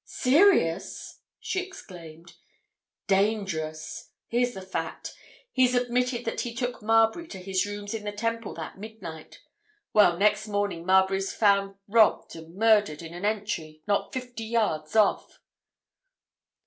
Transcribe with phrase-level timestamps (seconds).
[0.03, 2.33] "Serious?" she exclaimed.
[3.05, 4.09] "Dangerous!
[4.29, 8.79] Here's the fact—he's admitted that he took Marbury to his rooms in the Temple that
[8.79, 9.41] midnight.
[9.93, 15.39] Well, next morning Marbury's found robbed and murdered in an entry, not fifty yards off!"